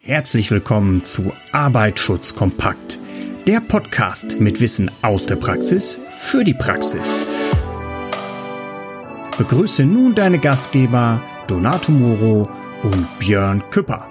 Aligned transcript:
Herzlich 0.00 0.50
willkommen 0.50 1.02
zu 1.02 1.32
Arbeitsschutz 1.52 2.34
kompakt, 2.34 2.98
der 3.46 3.60
Podcast 3.60 4.40
mit 4.40 4.60
Wissen 4.60 4.90
aus 5.02 5.26
der 5.26 5.36
Praxis 5.36 6.00
für 6.08 6.44
die 6.44 6.54
Praxis. 6.54 7.24
Begrüße 9.36 9.84
nun 9.84 10.14
deine 10.14 10.38
Gastgeber 10.38 11.22
Donato 11.48 11.90
Moro 11.90 12.48
und 12.84 13.18
Björn 13.18 13.68
Küpper. 13.70 14.08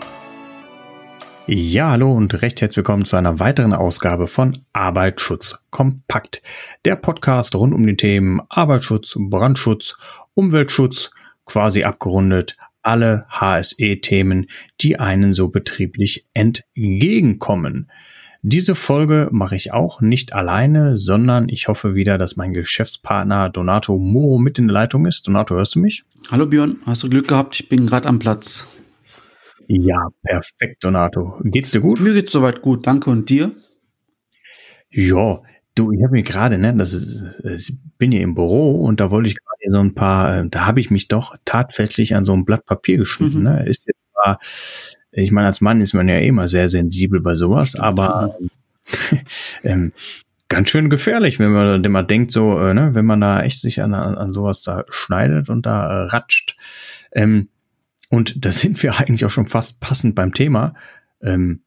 Ja, 1.47 1.91
hallo 1.91 2.11
und 2.11 2.41
recht 2.41 2.61
herzlich 2.61 2.77
willkommen 2.77 3.05
zu 3.05 3.15
einer 3.15 3.39
weiteren 3.39 3.73
Ausgabe 3.73 4.27
von 4.27 4.57
Arbeitsschutz 4.73 5.55
kompakt, 5.71 6.43
der 6.83 6.97
Podcast 6.97 7.55
rund 7.55 7.73
um 7.73 7.87
die 7.87 7.95
Themen 7.95 8.41
Arbeitsschutz, 8.49 9.15
Brandschutz, 9.17 9.95
Umweltschutz, 10.33 11.11
quasi 11.45 11.85
abgerundet 11.85 12.57
alle 12.87 13.25
HSE-Themen, 13.29 14.47
die 14.79 14.97
einen 14.97 15.33
so 15.33 15.49
betrieblich 15.49 16.25
entgegenkommen. 16.33 17.91
Diese 18.41 18.75
Folge 18.75 19.27
mache 19.31 19.55
ich 19.55 19.73
auch 19.73 19.99
nicht 19.99 20.31
alleine, 20.31 20.95
sondern 20.95 21.49
ich 21.49 21.67
hoffe 21.67 21.95
wieder, 21.95 22.17
dass 22.17 22.37
mein 22.37 22.53
Geschäftspartner 22.53 23.49
Donato 23.49 23.97
Moro 23.97 24.37
mit 24.37 24.57
in 24.57 24.67
der 24.67 24.73
Leitung 24.73 25.05
ist. 25.05 25.27
Donato, 25.27 25.55
hörst 25.55 25.75
du 25.75 25.79
mich? 25.79 26.05
Hallo 26.31 26.45
Björn, 26.45 26.77
hast 26.85 27.03
du 27.03 27.09
Glück 27.09 27.27
gehabt? 27.27 27.59
Ich 27.59 27.67
bin 27.67 27.87
gerade 27.87 28.07
am 28.07 28.19
Platz. 28.19 28.65
Ja, 29.67 30.07
perfekt, 30.23 30.81
Donato. 30.81 31.41
Geht's 31.43 31.71
dir 31.71 31.81
gut? 31.81 31.99
Mir 31.99 32.13
geht's 32.13 32.31
soweit 32.31 32.61
gut, 32.61 32.87
danke. 32.87 33.09
Und 33.09 33.29
dir? 33.29 33.51
Ja, 34.89 35.41
du, 35.75 35.91
ich 35.91 36.01
habe 36.03 36.13
mir 36.13 36.23
gerade, 36.23 36.57
ne, 36.57 36.73
das 36.73 36.93
ist, 36.93 37.43
ich 37.43 37.77
bin 37.97 38.13
hier 38.13 38.21
im 38.21 38.33
Büro 38.33 38.75
und 38.75 39.01
da 39.01 39.11
wollte 39.11 39.27
ich 39.29 39.35
gerade 39.67 39.71
so 39.71 39.79
ein 39.79 39.93
paar, 39.93 40.37
äh, 40.37 40.49
da 40.49 40.65
habe 40.65 40.79
ich 40.79 40.91
mich 40.91 41.07
doch 41.07 41.35
tatsächlich 41.45 42.15
an 42.15 42.23
so 42.23 42.33
ein 42.33 42.45
Blatt 42.45 42.65
Papier 42.65 42.97
geschnitten. 42.97 43.39
Mhm. 43.39 43.43
Ne? 43.43 43.65
Ist 43.67 43.85
jetzt 43.87 43.99
zwar, 44.13 44.39
ich 45.11 45.31
meine, 45.31 45.47
als 45.47 45.61
Mann 45.61 45.81
ist 45.81 45.93
man 45.93 46.07
ja 46.07 46.17
immer 46.19 46.47
sehr 46.47 46.69
sensibel 46.69 47.21
bei 47.21 47.35
sowas, 47.35 47.75
aber 47.75 48.35
ähm, 49.63 49.93
ganz 50.49 50.69
schön 50.69 50.89
gefährlich, 50.89 51.39
wenn 51.39 51.51
man, 51.51 51.83
wenn 51.83 51.91
man 51.91 52.07
denkt, 52.07 52.31
so, 52.31 52.59
äh, 52.59 52.73
ne, 52.73 52.93
wenn 52.93 53.05
man 53.05 53.21
da 53.21 53.41
echt 53.41 53.61
sich 53.61 53.81
an, 53.81 53.93
an 53.93 54.31
sowas 54.31 54.61
da 54.61 54.85
schneidet 54.89 55.49
und 55.49 55.65
da 55.65 56.03
äh, 56.03 56.05
ratscht. 56.07 56.55
Ähm, 57.11 57.49
und 58.09 58.45
da 58.45 58.51
sind 58.51 58.81
wir 58.83 58.97
eigentlich 58.97 59.25
auch 59.25 59.29
schon 59.29 59.47
fast 59.47 59.79
passend 59.79 60.15
beim 60.15 60.33
Thema. 60.33 60.73
Ähm, 61.21 61.61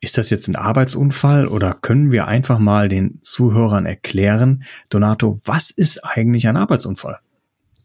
ist 0.00 0.18
das 0.18 0.28
jetzt 0.28 0.46
ein 0.46 0.56
Arbeitsunfall 0.56 1.48
oder 1.48 1.72
können 1.72 2.12
wir 2.12 2.28
einfach 2.28 2.58
mal 2.58 2.90
den 2.90 3.18
Zuhörern 3.22 3.86
erklären, 3.86 4.64
Donato, 4.90 5.40
was 5.44 5.70
ist 5.70 6.04
eigentlich 6.04 6.46
ein 6.48 6.58
Arbeitsunfall? 6.58 7.18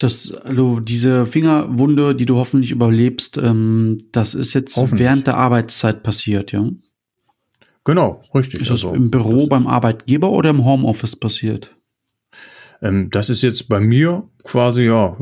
Das, 0.02 0.31
also 0.31 0.80
diese 0.80 1.27
Fingerwunde, 1.27 2.16
die 2.16 2.25
du 2.25 2.38
hoffentlich 2.38 2.71
überlebst, 2.71 3.38
ähm, 3.38 4.08
das 4.11 4.33
ist 4.33 4.55
jetzt 4.55 4.75
während 4.97 5.27
der 5.27 5.38
Arbeitszeit 5.38 6.02
passiert, 6.02 6.52
ja? 6.52 6.67
Genau, 7.83 8.23
richtig. 8.33 8.61
Ist 8.61 8.71
das 8.71 8.83
also, 8.83 8.95
im 8.95 9.11
Büro 9.11 9.41
das 9.41 9.49
beim 9.49 9.67
Arbeitgeber 9.67 10.31
oder 10.31 10.49
im 10.49 10.66
Homeoffice 10.66 11.16
passiert? 11.16 11.75
Ähm, 12.81 13.11
das 13.11 13.30
ist 13.30 13.43
jetzt 13.43 13.69
bei 13.69 13.80
mir 13.80 14.27
quasi, 14.43 14.85
ja, 14.85 15.16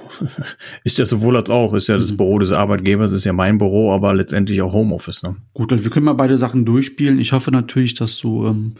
ist 0.84 0.96
ja 0.96 1.04
sowohl 1.04 1.36
als 1.36 1.50
auch, 1.50 1.74
ist 1.74 1.88
ja 1.88 1.98
das 1.98 2.12
mhm. 2.12 2.16
Büro 2.16 2.38
des 2.38 2.52
Arbeitgebers, 2.52 3.12
ist 3.12 3.24
ja 3.24 3.34
mein 3.34 3.58
Büro, 3.58 3.92
aber 3.92 4.14
letztendlich 4.14 4.62
auch 4.62 4.72
Homeoffice. 4.72 5.22
Ne? 5.24 5.36
Gut, 5.52 5.72
also 5.72 5.84
wir 5.84 5.90
können 5.90 6.06
mal 6.06 6.14
beide 6.14 6.38
Sachen 6.38 6.64
durchspielen. 6.64 7.20
Ich 7.20 7.32
hoffe 7.32 7.50
natürlich, 7.50 7.92
dass 7.92 8.16
du 8.16 8.46
ähm, 8.46 8.76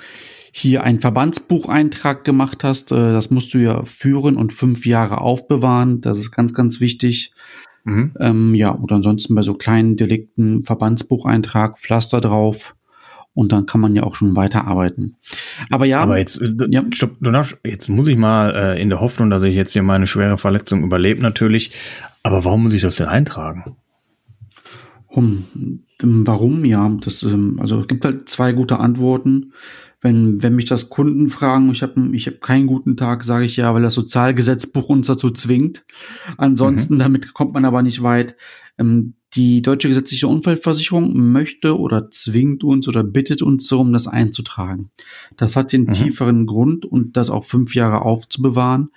hier 0.53 0.83
einen 0.83 1.01
Verbandsbucheintrag 1.01 2.25
gemacht 2.25 2.65
hast. 2.65 2.93
Äh, 2.93 3.13
das 3.13 3.31
musst 3.31 3.55
du 3.55 3.59
ja 3.59 3.85
führen 3.85 4.37
und 4.37 4.53
fünf 4.53 4.87
Jahre 4.87 5.21
aufbewahren. 5.21 6.01
Das 6.01 6.19
ist 6.19 6.33
ganz, 6.33 6.55
ganz 6.55 6.81
wichtig. 6.81 7.33
Mhm. 7.85 8.13
Ähm, 8.19 8.55
ja, 8.55 8.71
und 8.71 8.93
ansonsten 8.93 9.35
bei 9.35 9.43
so 9.43 9.55
kleinen 9.55 9.97
Delikten 9.97 10.65
Verbandsbucheintrag, 10.65 11.79
Pflaster 11.79 12.21
drauf 12.21 12.75
und 13.33 13.53
dann 13.53 13.67
kann 13.67 13.81
man 13.81 13.95
ja 13.95 14.03
auch 14.03 14.15
schon 14.15 14.37
weiterarbeiten. 14.37 15.17
Aber 15.71 15.87
ja. 15.87 16.01
Aber 16.01 16.19
jetzt, 16.19 16.41
äh, 16.41 16.51
ja. 16.69 16.85
stopp, 16.91 17.17
jetzt 17.65 17.89
muss 17.89 18.09
ich 18.09 18.17
mal 18.17 18.55
äh, 18.55 18.83
in 18.83 18.89
der 18.89 19.01
Hoffnung, 19.01 19.31
dass 19.31 19.43
ich 19.43 19.55
jetzt 19.55 19.73
hier 19.73 19.83
meine 19.83 20.07
schwere 20.07 20.37
Verletzung 20.37 20.85
überlebe 20.85 21.23
natürlich. 21.23 21.73
Aber 22.23 22.45
warum 22.45 22.65
muss 22.65 22.75
ich 22.75 22.83
das 22.83 22.97
denn 22.97 23.09
eintragen? 23.09 23.77
Um, 25.07 25.45
warum? 26.01 26.65
Ja, 26.65 26.89
das, 27.01 27.23
ähm, 27.23 27.59
also 27.61 27.81
es 27.81 27.89
gibt 27.89 28.05
halt 28.05 28.29
zwei 28.29 28.53
gute 28.53 28.79
Antworten. 28.79 29.53
Wenn, 30.03 30.43
wenn 30.43 30.55
mich 30.55 30.65
das 30.65 30.89
Kunden 30.89 31.29
fragen, 31.29 31.71
ich 31.71 31.83
habe 31.83 32.17
ich 32.17 32.27
hab 32.27 32.41
keinen 32.41 32.67
guten 32.67 32.97
Tag, 32.97 33.23
sage 33.23 33.45
ich 33.45 33.57
ja, 33.57 33.75
weil 33.75 33.83
das 33.83 33.95
Sozialgesetzbuch 33.95 34.89
uns 34.89 35.07
dazu 35.07 35.31
zwingt. 35.31 35.85
Ansonsten, 36.39 36.95
mhm. 36.95 36.99
damit 37.01 37.35
kommt 37.35 37.53
man 37.53 37.67
aber 37.67 37.83
nicht 37.83 38.03
weit. 38.03 38.37
Ähm, 38.79 39.15
die 39.35 39.63
deutsche 39.63 39.89
gesetzliche 39.89 40.27
Unfallversicherung 40.27 41.33
möchte 41.33 41.79
oder 41.79 42.11
zwingt 42.11 42.65
uns 42.65 42.89
oder 42.89 43.05
bittet 43.05 43.43
uns 43.43 43.69
darum, 43.69 43.93
das 43.93 44.09
einzutragen. 44.09 44.91
Das 45.37 45.55
hat 45.55 45.73
den 45.73 45.85
mhm. 45.85 45.93
tieferen 45.93 46.47
Grund 46.47 46.85
und 46.85 47.17
das 47.17 47.31
auch 47.31 47.45
fünf 47.45 47.75
Jahre 47.75 48.03
aufzubewahren. 48.03 48.91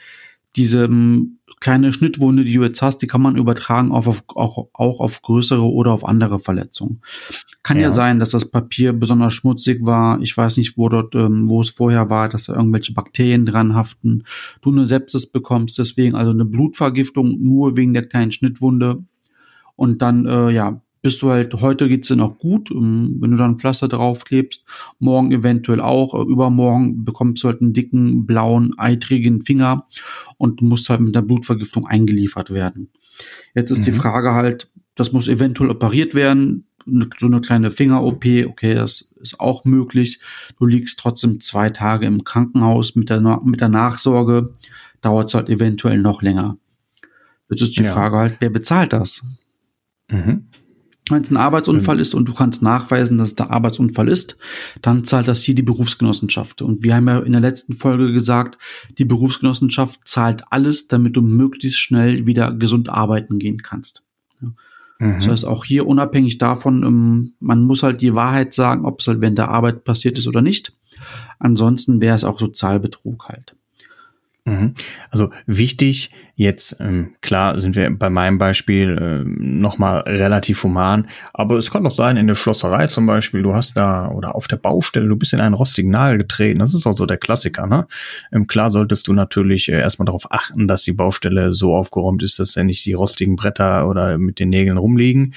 Diese 0.55 0.85
ähm, 0.85 1.39
kleine 1.63 1.93
Schnittwunde, 1.93 2.43
die 2.43 2.55
du 2.55 2.63
jetzt 2.63 2.81
hast, 2.81 2.97
die 2.97 3.07
kann 3.07 3.21
man 3.21 3.37
übertragen 3.37 3.91
auf, 3.91 4.07
auf, 4.07 4.23
auch, 4.35 4.67
auch 4.73 4.99
auf 4.99 5.21
größere 5.21 5.63
oder 5.63 5.93
auf 5.93 6.05
andere 6.05 6.39
Verletzungen. 6.39 7.01
Kann 7.63 7.77
ja. 7.77 7.83
ja. 7.83 7.91
sein, 7.91 8.19
dass 8.19 8.31
das 8.31 8.51
Papier 8.51 8.91
besonders 8.91 9.33
schmutzig 9.33 9.85
war. 9.85 10.21
Ich 10.21 10.35
weiß 10.35 10.57
nicht, 10.57 10.77
wo 10.77 10.89
dort, 10.89 11.15
ähm, 11.15 11.47
wo 11.47 11.61
es 11.61 11.69
vorher 11.69 12.09
war, 12.09 12.27
dass 12.27 12.47
da 12.47 12.55
irgendwelche 12.55 12.93
Bakterien 12.93 13.45
dran 13.45 13.75
haften. 13.75 14.25
Du 14.61 14.71
eine 14.71 14.85
Sepsis 14.85 15.25
bekommst, 15.25 15.77
deswegen 15.79 16.15
also 16.15 16.31
eine 16.31 16.45
Blutvergiftung 16.45 17.37
nur 17.39 17.77
wegen 17.77 17.93
der 17.93 18.07
kleinen 18.07 18.33
Schnittwunde 18.33 18.99
und 19.77 20.01
dann, 20.01 20.25
äh, 20.25 20.51
ja, 20.51 20.82
bist 21.03 21.21
du 21.21 21.29
halt, 21.29 21.53
heute 21.55 21.89
geht's 21.89 22.07
dir 22.07 22.15
noch 22.15 22.39
gut, 22.39 22.71
ähm, 22.71 23.17
wenn 23.19 23.31
du 23.31 23.37
dann 23.37 23.59
Pflaster 23.59 23.89
draufklebst, 23.89 24.63
morgen 24.99 25.31
eventuell 25.33 25.81
auch, 25.81 26.13
äh, 26.13 26.31
übermorgen 26.31 27.03
bekommst 27.03 27.43
du 27.43 27.49
halt 27.49 27.61
einen 27.61 27.73
dicken, 27.73 28.25
blauen, 28.25 28.73
eitrigen 28.77 29.43
Finger 29.43 29.85
und 30.37 30.61
musst 30.61 30.89
halt 30.89 31.01
mit 31.01 31.13
der 31.13 31.21
Blutvergiftung 31.21 31.85
eingeliefert 31.85 32.51
werden. 32.51 32.89
Jetzt 33.53 33.69
ist 33.69 33.79
mhm. 33.79 33.83
die 33.83 33.91
Frage 33.91 34.33
halt, 34.33 34.71
das 34.95 35.11
muss 35.11 35.27
eventuell 35.27 35.69
operiert 35.69 36.15
werden, 36.15 36.65
so 37.19 37.25
eine 37.25 37.41
kleine 37.41 37.71
Finger-OP, 37.71 38.25
okay, 38.47 38.73
das 38.73 39.13
ist 39.21 39.39
auch 39.39 39.65
möglich. 39.65 40.19
Du 40.57 40.65
liegst 40.65 40.99
trotzdem 40.99 41.39
zwei 41.41 41.69
Tage 41.69 42.05
im 42.05 42.23
Krankenhaus 42.23 42.95
mit 42.95 43.09
der, 43.09 43.21
mit 43.43 43.59
der 43.59 43.69
Nachsorge, 43.69 44.53
dauert 45.01 45.27
es 45.27 45.33
halt 45.33 45.49
eventuell 45.49 45.99
noch 45.99 46.21
länger. 46.21 46.57
Jetzt 47.49 47.61
ist 47.61 47.77
die 47.77 47.83
ja. 47.83 47.93
Frage 47.93 48.17
halt, 48.17 48.37
wer 48.39 48.49
bezahlt 48.49 48.93
das? 48.93 49.21
Mhm. 50.09 50.47
Wenn 51.09 51.21
es 51.21 51.31
ein 51.31 51.37
Arbeitsunfall 51.37 51.95
mhm. 51.95 52.01
ist 52.01 52.13
und 52.13 52.25
du 52.25 52.33
kannst 52.33 52.63
nachweisen, 52.63 53.17
dass 53.17 53.29
es 53.29 53.35
der 53.35 53.51
Arbeitsunfall 53.51 54.07
ist, 54.07 54.37
dann 54.81 55.03
zahlt 55.03 55.27
das 55.27 55.41
hier 55.41 55.53
die 55.53 55.61
Berufsgenossenschaft. 55.61 56.61
Und 56.61 56.83
wir 56.83 56.95
haben 56.95 57.07
ja 57.07 57.19
in 57.19 57.33
der 57.33 57.41
letzten 57.41 57.75
Folge 57.75 58.13
gesagt, 58.13 58.57
die 58.97 59.05
Berufsgenossenschaft 59.05 59.99
zahlt 60.05 60.43
alles, 60.49 60.87
damit 60.87 61.17
du 61.17 61.21
möglichst 61.21 61.79
schnell 61.79 62.25
wieder 62.25 62.53
gesund 62.53 62.87
arbeiten 62.87 63.37
gehen 63.37 63.61
kannst. 63.61 64.03
Ja. 64.41 64.47
Mhm. 64.99 65.15
Das 65.15 65.27
heißt, 65.27 65.45
auch 65.45 65.65
hier 65.65 65.87
unabhängig 65.87 66.37
davon, 66.37 66.83
ähm, 66.83 67.33
man 67.41 67.63
muss 67.63 67.83
halt 67.83 68.01
die 68.01 68.15
Wahrheit 68.15 68.53
sagen, 68.53 68.85
ob 68.85 69.01
es 69.01 69.07
halt 69.07 69.19
während 69.19 69.37
der 69.37 69.49
Arbeit 69.49 69.83
passiert 69.83 70.17
ist 70.17 70.27
oder 70.27 70.41
nicht. 70.41 70.73
Ansonsten 71.37 71.99
wäre 71.99 72.15
es 72.15 72.23
auch 72.23 72.39
Sozialbetrug 72.39 73.27
halt. 73.27 73.55
Mhm. 74.45 74.75
Also 75.09 75.31
wichtig, 75.45 76.11
jetzt 76.35 76.77
ähm, 76.79 77.13
klar 77.21 77.59
sind 77.59 77.75
wir 77.75 77.89
bei 77.91 78.09
meinem 78.09 78.39
Beispiel 78.39 78.97
äh, 78.97 79.23
nochmal 79.23 79.99
relativ 80.01 80.63
human, 80.63 81.07
aber 81.31 81.57
es 81.57 81.69
kann 81.69 81.83
doch 81.83 81.91
sein, 81.91 82.17
in 82.17 82.25
der 82.25 82.35
Schlosserei 82.35 82.87
zum 82.87 83.05
Beispiel, 83.05 83.43
du 83.43 83.53
hast 83.53 83.77
da 83.77 84.09
oder 84.09 84.35
auf 84.35 84.47
der 84.47 84.57
Baustelle, 84.57 85.07
du 85.07 85.15
bist 85.15 85.33
in 85.33 85.41
einen 85.41 85.53
rostigen 85.53 85.91
Nagel 85.91 86.17
getreten, 86.19 86.59
das 86.59 86.73
ist 86.73 86.87
auch 86.87 86.97
so 86.97 87.05
der 87.05 87.17
Klassiker, 87.17 87.67
ne? 87.67 87.87
Ähm, 88.31 88.47
klar 88.47 88.71
solltest 88.71 89.07
du 89.07 89.13
natürlich 89.13 89.69
äh, 89.69 89.79
erstmal 89.79 90.07
darauf 90.07 90.31
achten, 90.31 90.67
dass 90.67 90.83
die 90.83 90.93
Baustelle 90.93 91.53
so 91.53 91.75
aufgeräumt 91.75 92.23
ist, 92.23 92.39
dass 92.39 92.55
ja 92.55 92.63
nicht 92.63 92.83
die 92.85 92.93
rostigen 92.93 93.35
Bretter 93.35 93.87
oder 93.87 94.17
mit 94.17 94.39
den 94.39 94.49
Nägeln 94.49 94.77
rumliegen. 94.77 95.33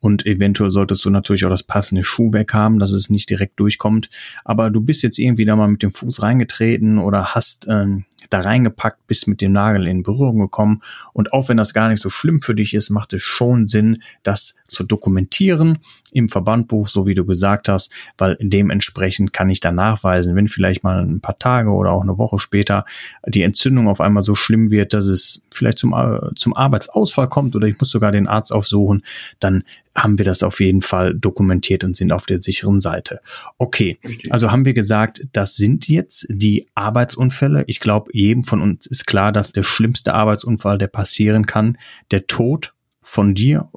Und 0.00 0.26
eventuell 0.26 0.70
solltest 0.70 1.02
du 1.06 1.10
natürlich 1.10 1.46
auch 1.46 1.50
das 1.50 1.62
passende 1.62 2.04
Schuhwerk 2.04 2.52
haben, 2.52 2.78
dass 2.78 2.90
es 2.90 3.08
nicht 3.08 3.30
direkt 3.30 3.58
durchkommt, 3.58 4.10
aber 4.44 4.68
du 4.70 4.82
bist 4.82 5.02
jetzt 5.02 5.18
irgendwie 5.18 5.46
da 5.46 5.56
mal 5.56 5.68
mit 5.68 5.82
dem 5.82 5.92
Fuß 5.92 6.20
reingetreten 6.20 6.98
oder 6.98 7.34
hast 7.34 7.66
ähm, 7.70 8.04
da 8.30 8.40
reingepackt, 8.40 9.06
bist 9.06 9.28
mit 9.28 9.40
dem 9.40 9.52
Nagel 9.52 9.86
in 9.86 10.02
Berührung 10.02 10.33
gekommen. 10.38 10.82
Und 11.12 11.32
auch 11.32 11.48
wenn 11.48 11.56
das 11.56 11.74
gar 11.74 11.88
nicht 11.88 12.00
so 12.00 12.10
schlimm 12.10 12.42
für 12.42 12.54
dich 12.54 12.74
ist, 12.74 12.90
macht 12.90 13.12
es 13.12 13.22
schon 13.22 13.66
Sinn, 13.66 14.02
das 14.22 14.54
zu 14.66 14.84
dokumentieren 14.84 15.78
im 16.12 16.28
Verbandbuch, 16.28 16.88
so 16.88 17.06
wie 17.06 17.14
du 17.14 17.26
gesagt 17.26 17.68
hast, 17.68 17.92
weil 18.16 18.36
dementsprechend 18.40 19.32
kann 19.32 19.50
ich 19.50 19.60
dann 19.60 19.74
nachweisen, 19.74 20.36
wenn 20.36 20.48
vielleicht 20.48 20.84
mal 20.84 21.00
ein 21.02 21.20
paar 21.20 21.38
Tage 21.38 21.70
oder 21.70 21.90
auch 21.90 22.02
eine 22.02 22.18
Woche 22.18 22.38
später 22.38 22.84
die 23.26 23.42
Entzündung 23.42 23.88
auf 23.88 24.00
einmal 24.00 24.22
so 24.22 24.34
schlimm 24.34 24.70
wird, 24.70 24.94
dass 24.94 25.06
es 25.06 25.42
vielleicht 25.50 25.78
zum, 25.78 25.92
äh, 25.92 26.34
zum 26.36 26.56
Arbeitsausfall 26.56 27.28
kommt 27.28 27.56
oder 27.56 27.66
ich 27.66 27.78
muss 27.80 27.90
sogar 27.90 28.12
den 28.12 28.28
Arzt 28.28 28.52
aufsuchen, 28.52 29.02
dann 29.40 29.64
haben 29.96 30.18
wir 30.18 30.24
das 30.24 30.42
auf 30.42 30.60
jeden 30.60 30.82
Fall 30.82 31.14
dokumentiert 31.14 31.84
und 31.84 31.96
sind 31.96 32.12
auf 32.12 32.26
der 32.26 32.40
sicheren 32.40 32.80
Seite. 32.80 33.20
Okay, 33.58 33.98
also 34.30 34.50
haben 34.50 34.64
wir 34.64 34.74
gesagt, 34.74 35.26
das 35.32 35.54
sind 35.54 35.88
jetzt 35.88 36.26
die 36.28 36.66
Arbeitsunfälle. 36.74 37.64
Ich 37.66 37.80
glaube, 37.80 38.10
jedem 38.12 38.44
von 38.44 38.60
uns 38.60 38.86
ist 38.86 39.06
klar, 39.06 39.30
dass 39.32 39.52
der 39.52 39.62
schlimmste 39.62 40.14
Arbeitsunfall, 40.14 40.78
der 40.78 40.88
passieren 40.88 41.46
kann, 41.46 41.78
der 42.10 42.26
Tod 42.26 42.74
von 43.00 43.34
dir 43.34 43.68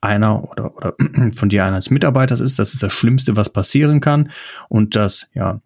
einer 0.00 0.48
oder, 0.50 0.76
oder 0.76 0.94
von 1.34 1.48
dir 1.48 1.64
eines 1.64 1.90
Mitarbeiters 1.90 2.40
ist. 2.40 2.58
Das 2.58 2.74
ist 2.74 2.82
das 2.82 2.92
Schlimmste, 2.92 3.36
was 3.36 3.50
passieren 3.50 4.00
kann. 4.00 4.30
Und 4.68 4.96
das, 4.96 5.28
ja, 5.34 5.60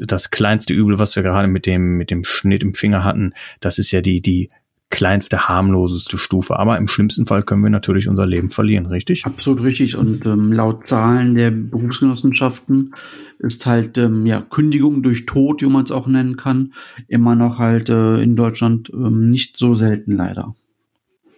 das 0.00 0.30
kleinste 0.30 0.74
Übel, 0.74 0.98
was 0.98 1.16
wir 1.16 1.22
gerade 1.22 1.48
mit 1.48 1.66
dem, 1.66 1.96
mit 1.96 2.10
dem 2.10 2.24
Schnitt 2.24 2.62
im 2.62 2.74
Finger 2.74 3.04
hatten, 3.04 3.32
das 3.60 3.78
ist 3.78 3.90
ja 3.90 4.00
die, 4.00 4.20
die 4.20 4.50
kleinste, 4.90 5.48
harmloseste 5.48 6.16
Stufe. 6.16 6.58
Aber 6.58 6.78
im 6.78 6.88
schlimmsten 6.88 7.26
Fall 7.26 7.42
können 7.42 7.62
wir 7.62 7.70
natürlich 7.70 8.08
unser 8.08 8.26
Leben 8.26 8.50
verlieren, 8.50 8.86
richtig? 8.86 9.26
Absolut 9.26 9.62
richtig. 9.62 9.96
Und 9.96 10.24
ähm, 10.26 10.52
laut 10.52 10.86
Zahlen 10.86 11.34
der 11.34 11.50
Berufsgenossenschaften 11.50 12.94
ist 13.38 13.66
halt 13.66 13.98
ähm, 13.98 14.26
ja 14.26 14.40
Kündigung 14.40 15.02
durch 15.02 15.26
Tod, 15.26 15.62
wie 15.62 15.66
man 15.66 15.84
es 15.84 15.90
auch 15.90 16.06
nennen 16.06 16.36
kann, 16.36 16.72
immer 17.08 17.34
noch 17.34 17.58
halt 17.58 17.88
äh, 17.88 18.22
in 18.22 18.36
Deutschland 18.36 18.90
ähm, 18.92 19.30
nicht 19.30 19.56
so 19.56 19.74
selten 19.74 20.16
leider. 20.16 20.54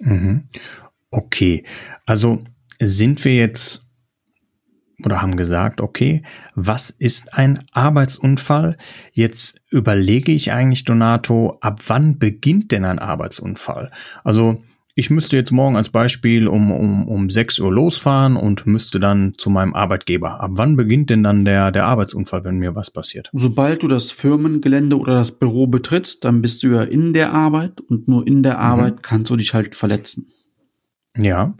Mhm. 0.01 0.45
Okay, 1.11 1.65
also 2.07 2.43
sind 2.81 3.25
wir 3.25 3.35
jetzt 3.35 3.88
oder 5.05 5.23
haben 5.23 5.37
gesagt, 5.37 5.81
okay, 5.81 6.23
was 6.55 6.91
ist 6.91 7.35
ein 7.35 7.65
Arbeitsunfall? 7.73 8.77
Jetzt 9.13 9.61
überlege 9.71 10.33
ich 10.33 10.53
eigentlich, 10.53 10.85
Donato, 10.85 11.59
ab 11.61 11.81
wann 11.87 12.19
beginnt 12.19 12.73
denn 12.73 12.85
ein 12.85 12.99
Arbeitsunfall? 12.99 13.91
Also 14.25 14.63
ich 14.99 15.11
müsste 15.11 15.37
jetzt 15.37 15.53
morgen 15.53 15.77
als 15.77 15.91
Beispiel 15.91 16.49
um, 16.49 16.73
um, 16.73 17.07
um 17.07 17.31
6 17.31 17.61
Uhr 17.61 17.73
losfahren 17.73 18.35
und 18.35 18.67
müsste 18.67 18.99
dann 18.99 19.35
zu 19.37 19.49
meinem 19.49 19.73
Arbeitgeber. 19.73 20.41
Ab 20.41 20.51
wann 20.55 20.77
beginnt 20.77 21.11
denn 21.11 21.23
dann 21.23 21.45
der, 21.45 21.71
der 21.71 21.87
Arbeitsunfall, 21.87 22.43
wenn 22.43 22.59
mir 22.59 22.75
was 22.75 22.91
passiert? 22.91 23.31
Sobald 23.33 23.85
du 23.85 23.87
das 23.87 24.11
Firmengelände 24.11 24.99
oder 24.99 25.15
das 25.15 25.31
Büro 25.31 25.69
betrittst, 25.69 26.25
dann 26.25 26.43
bist 26.43 26.65
du 26.65 26.75
ja 26.75 26.83
in 26.83 27.13
der 27.13 27.33
Arbeit 27.33 27.81
und 27.81 28.09
nur 28.09 28.27
in 28.27 28.43
der 28.43 28.55
mhm. 28.55 28.61
Arbeit 28.61 29.03
kannst 29.05 29.31
du 29.31 29.37
dich 29.37 29.55
halt 29.55 29.77
verletzen. 29.77 30.27
Ja, 31.17 31.55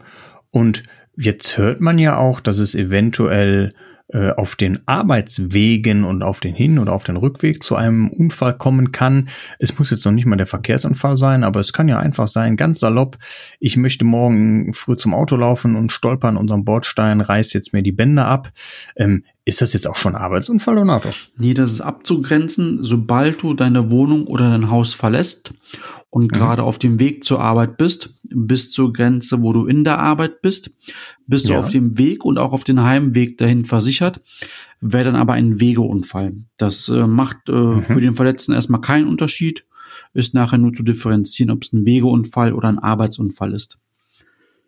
und 0.51 0.83
jetzt 1.19 1.57
hört 1.57 1.81
man 1.81 1.99
ja 1.99 2.17
auch, 2.17 2.39
dass 2.39 2.59
es 2.59 2.75
eventuell 2.75 3.73
äh, 4.11 4.31
auf 4.31 4.55
den 4.55 4.79
Arbeitswegen 4.87 6.03
und 6.03 6.23
auf 6.23 6.39
den 6.39 6.55
Hin- 6.55 6.79
oder 6.79 6.93
auf 6.93 7.03
den 7.03 7.17
Rückweg 7.17 7.61
zu 7.61 7.75
einem 7.75 8.09
Unfall 8.09 8.57
kommen 8.57 8.91
kann. 8.91 9.29
Es 9.59 9.77
muss 9.77 9.91
jetzt 9.91 10.03
noch 10.05 10.11
nicht 10.11 10.25
mal 10.25 10.37
der 10.37 10.47
Verkehrsunfall 10.47 11.15
sein, 11.15 11.43
aber 11.43 11.59
es 11.59 11.73
kann 11.73 11.87
ja 11.87 11.99
einfach 11.99 12.27
sein, 12.27 12.55
ganz 12.57 12.79
salopp, 12.79 13.17
ich 13.59 13.77
möchte 13.77 14.05
morgen 14.05 14.73
früh 14.73 14.95
zum 14.95 15.13
Auto 15.13 15.35
laufen 15.35 15.75
und 15.75 15.91
stolpern 15.91 16.37
unserem 16.37 16.65
Bordstein, 16.65 17.21
reißt 17.21 17.53
jetzt 17.53 17.73
mir 17.73 17.83
die 17.83 17.91
Bänder 17.91 18.27
ab. 18.27 18.51
Ähm, 18.95 19.25
ist 19.45 19.61
das 19.61 19.73
jetzt 19.73 19.87
auch 19.87 19.95
schon 19.95 20.15
Arbeitsunfall, 20.15 20.75
Donato? 20.75 21.09
Nee, 21.37 21.53
das 21.53 21.71
ist 21.71 21.81
abzugrenzen, 21.81 22.79
sobald 22.83 23.43
du 23.43 23.53
deine 23.53 23.91
Wohnung 23.91 24.25
oder 24.25 24.49
dein 24.49 24.71
Haus 24.71 24.93
verlässt 24.93 25.53
und 26.09 26.31
mhm. 26.31 26.35
gerade 26.35 26.63
auf 26.63 26.79
dem 26.79 26.99
Weg 26.99 27.23
zur 27.23 27.39
Arbeit 27.39 27.77
bist, 27.77 28.15
bis 28.23 28.71
zur 28.71 28.93
Grenze, 28.93 29.41
wo 29.41 29.53
du 29.53 29.65
in 29.65 29.83
der 29.83 29.99
Arbeit 29.99 30.41
bist, 30.41 30.71
bist 31.27 31.47
ja. 31.47 31.55
du 31.55 31.61
auf 31.61 31.69
dem 31.69 31.97
Weg 31.97 32.25
und 32.25 32.37
auch 32.37 32.53
auf 32.53 32.63
den 32.63 32.83
Heimweg 32.83 33.37
dahin 33.37 33.65
versichert, 33.65 34.19
wäre 34.81 35.05
dann 35.05 35.15
aber 35.15 35.33
ein 35.33 35.59
Wegeunfall. 35.59 36.33
Das 36.57 36.89
äh, 36.89 37.05
macht 37.05 37.37
äh, 37.47 37.51
mhm. 37.51 37.83
für 37.83 38.01
den 38.01 38.15
Verletzten 38.15 38.53
erstmal 38.53 38.81
keinen 38.81 39.07
Unterschied, 39.07 39.65
ist 40.13 40.33
nachher 40.33 40.57
nur 40.57 40.73
zu 40.73 40.83
differenzieren, 40.83 41.51
ob 41.51 41.63
es 41.63 41.73
ein 41.73 41.85
Wegeunfall 41.85 42.53
oder 42.53 42.69
ein 42.69 42.79
Arbeitsunfall 42.79 43.53
ist. 43.53 43.77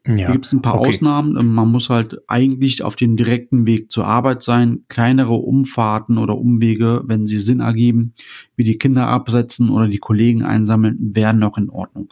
Ja, 0.07 0.31
gibt 0.31 0.45
es 0.45 0.53
ein 0.53 0.63
paar 0.63 0.80
okay. 0.80 0.89
Ausnahmen. 0.89 1.38
Ähm, 1.38 1.53
man 1.53 1.71
muss 1.71 1.89
halt 1.89 2.18
eigentlich 2.27 2.83
auf 2.83 2.95
dem 2.95 3.18
direkten 3.18 3.68
Weg 3.68 3.92
zur 3.92 4.07
Arbeit 4.07 4.42
sein. 4.42 4.83
Kleinere 4.88 5.33
Umfahrten 5.33 6.18
oder 6.18 6.38
Umwege, 6.38 7.03
wenn 7.06 7.27
sie 7.27 7.39
Sinn 7.39 7.59
ergeben, 7.59 8.13
wie 8.56 8.63
die 8.63 8.80
Kinder 8.80 9.07
absetzen 9.07 9.69
oder 9.69 9.88
die 9.88 10.00
Kollegen 10.00 10.44
einsammeln, 10.44 10.98
wären 11.13 11.38
noch 11.38 11.57
in 11.57 11.69
Ordnung. 11.69 12.12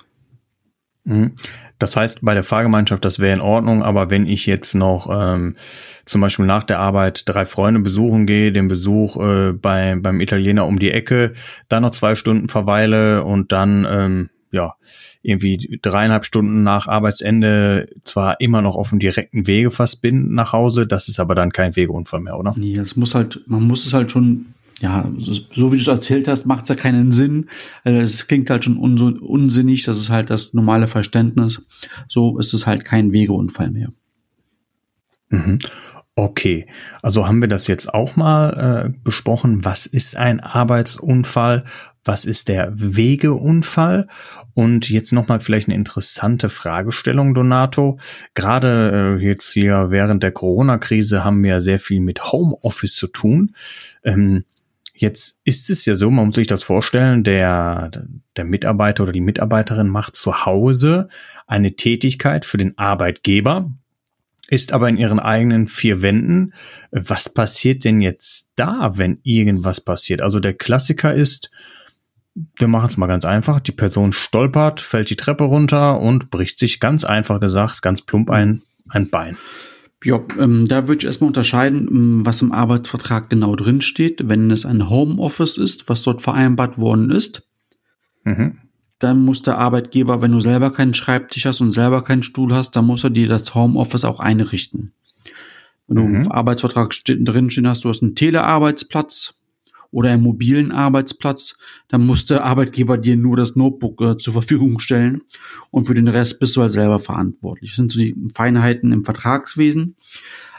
Mhm. 1.03 1.31
Das 1.79 1.95
heißt, 1.95 2.19
bei 2.21 2.33
der 2.33 2.43
Fahrgemeinschaft, 2.43 3.03
das 3.05 3.19
wäre 3.19 3.33
in 3.33 3.41
Ordnung, 3.41 3.81
aber 3.81 4.11
wenn 4.11 4.27
ich 4.27 4.45
jetzt 4.45 4.75
noch 4.75 5.09
ähm, 5.09 5.55
zum 6.05 6.21
Beispiel 6.21 6.45
nach 6.45 6.65
der 6.65 6.79
Arbeit 6.79 7.23
drei 7.25 7.45
Freunde 7.45 7.79
besuchen 7.79 8.27
gehe, 8.27 8.51
den 8.51 8.67
Besuch 8.67 9.15
äh, 9.17 9.53
bei, 9.53 9.95
beim 9.95 10.19
Italiener 10.19 10.67
um 10.67 10.77
die 10.77 10.91
Ecke, 10.91 11.33
dann 11.69 11.83
noch 11.83 11.91
zwei 11.91 12.15
Stunden 12.15 12.49
verweile 12.49 13.23
und 13.23 13.51
dann 13.53 13.87
ähm, 13.89 14.29
ja 14.51 14.75
irgendwie 15.21 15.79
dreieinhalb 15.81 16.25
Stunden 16.25 16.63
nach 16.63 16.87
Arbeitsende 16.87 17.87
zwar 18.03 18.39
immer 18.41 18.61
noch 18.61 18.75
auf 18.75 18.89
dem 18.89 18.99
direkten 18.99 19.47
Wege 19.47 19.71
fast 19.71 20.01
bin 20.01 20.33
nach 20.33 20.53
Hause, 20.53 20.87
das 20.87 21.07
ist 21.07 21.19
aber 21.19 21.35
dann 21.35 21.51
kein 21.51 21.75
Wegeunfall 21.75 22.21
mehr, 22.21 22.37
oder? 22.37 22.53
Nee, 22.57 22.75
das 22.75 22.95
muss 22.95 23.15
halt, 23.15 23.41
man 23.47 23.63
muss 23.63 23.85
es 23.85 23.93
halt 23.93 24.11
schon, 24.11 24.47
ja, 24.81 25.09
so 25.17 25.71
wie 25.71 25.77
du 25.77 25.81
es 25.81 25.87
erzählt 25.87 26.27
hast, 26.27 26.45
macht 26.45 26.63
es 26.63 26.69
ja 26.69 26.75
keinen 26.75 27.11
Sinn. 27.11 27.49
Also 27.83 27.99
es 27.99 28.27
klingt 28.27 28.49
halt 28.49 28.63
schon 28.63 28.77
un 28.77 29.19
unsinnig, 29.19 29.83
das 29.83 29.99
ist 29.99 30.09
halt 30.09 30.29
das 30.29 30.53
normale 30.53 30.87
Verständnis. 30.87 31.61
So 32.07 32.39
ist 32.39 32.53
es 32.53 32.65
halt 32.65 32.85
kein 32.85 33.11
Wegeunfall 33.11 33.71
mehr. 33.71 33.91
Mhm. 35.29 35.59
Okay, 36.15 36.67
also 37.01 37.27
haben 37.27 37.39
wir 37.39 37.47
das 37.47 37.67
jetzt 37.67 37.93
auch 37.93 38.15
mal 38.15 38.87
äh, 38.87 38.99
besprochen. 39.03 39.63
Was 39.63 39.85
ist 39.85 40.17
ein 40.17 40.41
Arbeitsunfall? 40.41 41.63
Was 42.03 42.25
ist 42.25 42.49
der 42.49 42.71
Wegeunfall? 42.73 44.07
Und 44.53 44.89
jetzt 44.89 45.13
nochmal 45.13 45.39
vielleicht 45.39 45.69
eine 45.69 45.75
interessante 45.75 46.49
Fragestellung, 46.49 47.33
Donato. 47.33 47.99
Gerade 48.33 49.17
äh, 49.21 49.23
jetzt 49.23 49.53
hier 49.53 49.91
während 49.91 50.21
der 50.21 50.31
Corona-Krise 50.31 51.23
haben 51.23 51.41
wir 51.43 51.61
sehr 51.61 51.79
viel 51.79 52.01
mit 52.01 52.31
Homeoffice 52.31 52.95
zu 52.95 53.07
tun. 53.07 53.55
Ähm, 54.03 54.43
Jetzt 54.99 55.39
ist 55.45 55.69
es 55.69 55.85
ja 55.85 55.95
so, 55.95 56.11
man 56.11 56.25
muss 56.25 56.35
sich 56.35 56.47
das 56.47 56.61
vorstellen, 56.61 57.23
der, 57.23 57.89
der 58.35 58.43
Mitarbeiter 58.43 59.03
oder 59.03 59.13
die 59.13 59.21
Mitarbeiterin 59.21 59.87
macht 59.87 60.17
zu 60.17 60.45
Hause 60.45 61.07
eine 61.47 61.77
Tätigkeit 61.77 62.43
für 62.43 62.57
den 62.57 62.77
Arbeitgeber, 62.77 63.71
ist 64.49 64.73
aber 64.73 64.89
in 64.89 64.97
ihren 64.97 65.19
eigenen 65.19 65.67
vier 65.67 66.01
Wänden. 66.01 66.53
Was 66.91 67.29
passiert 67.29 67.83
denn 67.85 68.01
jetzt 68.01 68.49
da, 68.55 68.97
wenn 68.97 69.19
irgendwas 69.23 69.79
passiert? 69.79 70.21
Also 70.21 70.39
der 70.39 70.53
Klassiker 70.53 71.13
ist, 71.13 71.51
wir 72.57 72.67
machen 72.67 72.87
es 72.87 72.97
mal 72.97 73.07
ganz 73.07 73.25
einfach, 73.25 73.59
die 73.59 73.71
Person 73.71 74.11
stolpert, 74.11 74.81
fällt 74.81 75.09
die 75.09 75.15
Treppe 75.15 75.43
runter 75.43 75.99
und 75.99 76.31
bricht 76.31 76.57
sich 76.57 76.79
ganz 76.79 77.03
einfach 77.03 77.39
gesagt, 77.39 77.81
ganz 77.81 78.01
plump 78.01 78.29
ein, 78.31 78.63
ein 78.87 79.09
Bein. 79.09 79.37
Ja, 80.03 80.23
ähm, 80.39 80.67
da 80.67 80.87
würde 80.87 80.99
ich 80.99 81.05
erstmal 81.05 81.27
unterscheiden, 81.27 81.87
ähm, 81.91 82.25
was 82.25 82.41
im 82.41 82.51
Arbeitsvertrag 82.51 83.29
genau 83.29 83.55
drin 83.55 83.81
steht. 83.81 84.29
Wenn 84.29 84.49
es 84.49 84.65
ein 84.65 84.89
Homeoffice 84.89 85.57
ist, 85.57 85.89
was 85.89 86.03
dort 86.03 86.21
vereinbart 86.21 86.77
worden 86.77 87.11
ist, 87.11 87.43
mhm 88.23 88.68
dann 88.99 89.23
muss 89.23 89.41
der 89.41 89.57
Arbeitgeber, 89.57 90.21
wenn 90.21 90.31
du 90.31 90.41
selber 90.41 90.71
keinen 90.71 90.93
Schreibtisch 90.93 91.45
hast 91.45 91.61
und 91.61 91.71
selber 91.71 92.03
keinen 92.03 92.23
Stuhl 92.23 92.53
hast, 92.53 92.75
dann 92.75 92.85
muss 92.85 93.03
er 93.03 93.09
dir 93.09 93.27
das 93.27 93.55
Homeoffice 93.55 94.05
auch 94.05 94.19
einrichten. 94.19 94.93
Wenn 95.87 95.95
du 95.95 96.03
mhm. 96.03 96.15
im 96.15 96.31
Arbeitsvertrag 96.31 96.93
drin 97.05 97.49
stehen 97.49 97.67
hast, 97.67 97.83
du 97.83 97.89
hast 97.89 98.03
einen 98.03 98.15
Telearbeitsplatz 98.15 99.35
oder 99.91 100.11
einen 100.11 100.21
mobilen 100.21 100.71
Arbeitsplatz, 100.71 101.55
dann 101.87 102.05
muss 102.05 102.25
der 102.25 102.43
Arbeitgeber 102.43 102.97
dir 102.97 103.15
nur 103.15 103.37
das 103.37 103.55
Notebook 103.55 104.01
äh, 104.01 104.17
zur 104.17 104.33
Verfügung 104.33 104.79
stellen 104.79 105.21
und 105.71 105.85
für 105.85 105.95
den 105.95 106.07
Rest 106.07 106.39
bist 106.39 106.55
du 106.55 106.61
halt 106.61 106.73
selber 106.73 106.99
verantwortlich. 106.99 107.71
Das 107.71 107.77
sind 107.77 107.91
so 107.91 107.99
die 107.99 108.15
Feinheiten 108.35 108.91
im 108.91 109.03
Vertragswesen. 109.03 109.95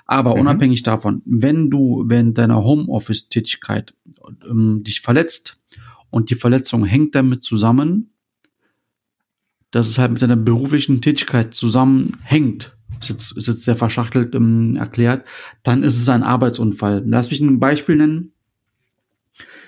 Aber 0.07 0.35
mhm. 0.35 0.41
unabhängig 0.41 0.83
davon, 0.83 1.23
wenn 1.25 1.71
du 1.71 2.05
während 2.09 2.37
deiner 2.37 2.65
Homeoffice-Tätigkeit 2.65 3.95
ähm, 4.51 4.83
dich 4.83 5.03
verletzt 5.03 5.63
und 6.11 6.31
die 6.31 6.35
Verletzung 6.35 6.85
hängt 6.85 7.15
damit 7.15 7.45
zusammen, 7.45 8.11
dass 9.71 9.89
es 9.89 9.99
halt 9.99 10.13
mit 10.13 10.23
deiner 10.23 10.37
beruflichen 10.37 11.01
Tätigkeit 11.01 11.55
zusammenhängt, 11.55 12.77
ist 13.01 13.09
jetzt, 13.09 13.37
ist 13.37 13.49
jetzt 13.49 13.63
sehr 13.63 13.77
verschachtelt 13.77 14.35
ähm, 14.35 14.77
erklärt, 14.77 15.25
dann 15.63 15.83
ist 15.83 15.97
es 15.97 16.09
ein 16.09 16.23
Arbeitsunfall. 16.23 17.03
Lass 17.07 17.31
mich 17.31 17.41
ein 17.41 17.61
Beispiel 17.61 17.97
nennen. 17.97 18.33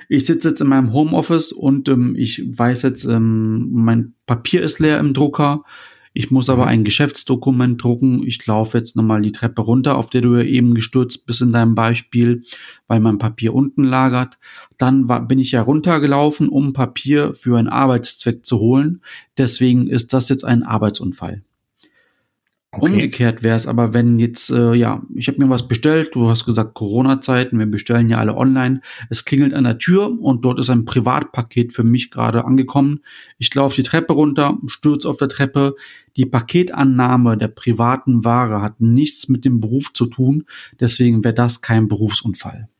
Ich 0.09 0.26
sitze 0.26 0.50
jetzt 0.50 0.61
in 0.61 0.66
meinem 0.66 0.92
Homeoffice 0.92 1.52
und 1.52 1.88
ähm, 1.88 2.14
ich 2.16 2.42
weiß 2.47 2.82
jetzt, 2.82 3.04
ähm, 3.04 3.71
mein 3.73 4.14
Papier 4.26 4.62
ist 4.62 4.78
leer 4.78 4.99
im 4.99 5.14
Drucker. 5.14 5.64
Ich 6.14 6.31
muss 6.31 6.50
aber 6.50 6.64
mhm. 6.64 6.69
ein 6.69 6.85
Geschäftsdokument 6.85 7.83
drucken. 7.83 8.26
Ich 8.26 8.45
laufe 8.47 8.78
jetzt 8.78 8.97
nochmal 8.97 9.23
die 9.23 9.33
Treppe 9.33 9.62
runter, 9.62 9.97
auf 9.97 10.11
der 10.11 10.21
du 10.21 10.37
ja 10.37 10.42
eben 10.42 10.75
gestürzt 10.75 11.26
bist 11.26 11.40
in 11.40 11.52
deinem 11.52 11.75
Beispiel, 11.75 12.42
weil 12.87 13.00
mein 13.00 13.19
Papier 13.19 13.54
unten 13.54 13.85
lagert. 13.85 14.38
Dann 14.76 15.09
war, 15.09 15.26
bin 15.26 15.38
ich 15.38 15.52
ja 15.52 15.62
runtergelaufen, 15.62 16.49
um 16.49 16.73
Papier 16.73 17.35
für 17.35 17.59
einen 17.59 17.69
Arbeitszweck 17.69 18.45
zu 18.45 18.59
holen. 18.59 19.02
Deswegen 19.38 19.88
ist 19.88 20.12
das 20.12 20.28
jetzt 20.28 20.45
ein 20.45 20.62
Arbeitsunfall. 20.62 21.42
Okay. 22.75 22.91
Umgekehrt 22.91 23.43
wäre 23.43 23.55
es 23.55 23.67
aber, 23.67 23.93
wenn 23.93 24.19
jetzt, 24.19 24.49
äh, 24.49 24.73
ja, 24.73 25.02
ich 25.14 25.29
habe 25.29 25.38
mir 25.38 25.50
was 25.50 25.69
bestellt, 25.69 26.14
du 26.14 26.31
hast 26.31 26.47
gesagt 26.47 26.73
Corona-Zeiten, 26.73 27.59
wir 27.59 27.67
bestellen 27.67 28.09
ja 28.09 28.17
alle 28.17 28.35
online. 28.35 28.81
Es 29.11 29.26
klingelt 29.26 29.52
an 29.52 29.64
der 29.64 29.76
Tür 29.76 30.19
und 30.19 30.43
dort 30.43 30.59
ist 30.59 30.71
ein 30.71 30.87
Privatpaket 30.87 31.75
für 31.75 31.83
mich 31.83 32.11
gerade 32.11 32.47
angekommen. 32.47 33.00
Ich 33.37 33.55
laufe 33.55 33.76
die 33.76 33.83
Treppe 33.83 34.14
runter, 34.14 34.57
stürze 34.69 35.11
auf 35.11 35.19
der 35.19 35.29
Treppe. 35.29 35.75
Die 36.17 36.25
Paketannahme 36.25 37.37
der 37.37 37.49
privaten 37.49 38.25
Ware 38.25 38.62
hat 38.62 38.81
nichts 38.81 39.29
mit 39.29 39.45
dem 39.45 39.61
Beruf 39.61 39.93
zu 39.93 40.07
tun, 40.07 40.45
deswegen 40.81 41.23
wäre 41.25 41.35
das 41.35 41.61
kein 41.61 41.88
Berufsunfall. 41.88 42.71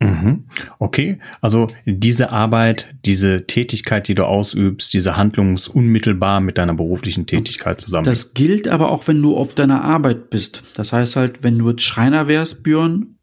Mhm. 0.00 0.44
Okay, 0.78 1.18
also 1.40 1.68
diese 1.84 2.30
Arbeit, 2.30 2.94
diese 3.04 3.46
Tätigkeit, 3.46 4.06
die 4.06 4.14
du 4.14 4.24
ausübst, 4.24 4.92
diese 4.92 5.16
Handlung 5.16 5.54
ist 5.54 5.68
unmittelbar 5.68 6.40
mit 6.40 6.56
deiner 6.56 6.74
beruflichen 6.74 7.26
Tätigkeit 7.26 7.80
zusammen. 7.80 8.04
Das 8.04 8.32
gilt 8.32 8.68
aber 8.68 8.92
auch, 8.92 9.08
wenn 9.08 9.20
du 9.20 9.36
auf 9.36 9.54
deiner 9.54 9.82
Arbeit 9.82 10.30
bist. 10.30 10.62
Das 10.74 10.92
heißt 10.92 11.16
halt, 11.16 11.42
wenn 11.42 11.58
du 11.58 11.70
jetzt 11.70 11.82
Schreiner 11.82 12.28
wärst, 12.28 12.62
Björn, 12.62 13.18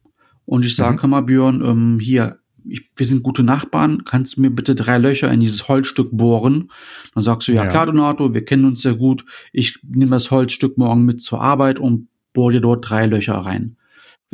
und 0.45 0.65
ich 0.65 0.75
sage, 0.75 1.05
mhm. 1.07 1.11
mal, 1.11 1.21
Björn, 1.21 1.63
ähm, 1.65 1.99
hier, 1.99 2.39
ich, 2.67 2.91
wir 2.95 3.05
sind 3.05 3.23
gute 3.23 3.43
Nachbarn, 3.43 4.03
kannst 4.05 4.35
du 4.35 4.41
mir 4.41 4.49
bitte 4.49 4.75
drei 4.75 4.97
Löcher 4.97 5.31
in 5.31 5.39
dieses 5.39 5.67
Holzstück 5.67 6.09
bohren? 6.11 6.71
Dann 7.13 7.23
sagst 7.23 7.47
du, 7.47 7.53
ja, 7.53 7.63
ja. 7.63 7.69
klar, 7.69 7.85
Donato, 7.85 8.33
wir 8.33 8.43
kennen 8.43 8.65
uns 8.65 8.81
sehr 8.81 8.95
gut. 8.95 9.25
Ich 9.53 9.79
nehme 9.83 10.11
das 10.11 10.29
Holzstück 10.29 10.77
morgen 10.77 11.05
mit 11.05 11.23
zur 11.23 11.41
Arbeit 11.41 11.79
und 11.79 12.09
bohr 12.33 12.51
dir 12.51 12.61
dort 12.61 12.89
drei 12.89 13.05
Löcher 13.05 13.35
rein. 13.35 13.77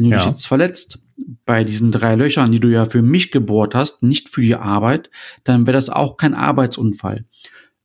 Wenn 0.02 0.10
du 0.10 0.16
ja. 0.16 0.18
dich 0.18 0.30
jetzt 0.30 0.48
verletzt, 0.48 1.00
bei 1.46 1.64
diesen 1.64 1.92
drei 1.92 2.16
Löchern, 2.16 2.52
die 2.52 2.60
du 2.60 2.70
ja 2.70 2.88
für 2.88 3.04
mich 3.04 3.32
gebohrt 3.32 3.76
hast, 3.76 4.02
nicht 4.02 4.30
für 4.30 4.42
die 4.42 4.56
Arbeit, 4.56 5.12
dann 5.44 5.68
wäre 5.68 5.78
das 5.78 5.90
auch 5.90 6.18
kein 6.18 6.34
Arbeitsunfall. 6.34 7.26